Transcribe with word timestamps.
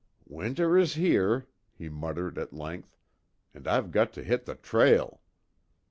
"Winter 0.25 0.79
is 0.79 0.95
here," 0.95 1.47
he 1.75 1.87
muttered, 1.87 2.39
at 2.39 2.53
length, 2.53 2.97
"And 3.53 3.67
I've 3.67 3.91
got 3.91 4.11
to 4.13 4.23
hit 4.23 4.45
the 4.45 4.55
trail." 4.55 5.21